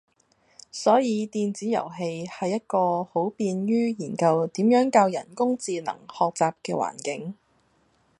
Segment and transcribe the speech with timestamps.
[0.71, 7.35] 所以電子遊戲係一個好便於研究點樣教人工智能學習嘅環境